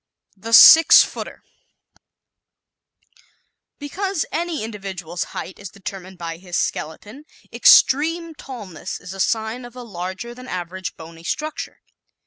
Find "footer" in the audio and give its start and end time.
1.03-1.43